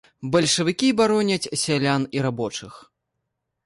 [0.35, 2.85] Бальшавікі бароняць сялян і рабочых.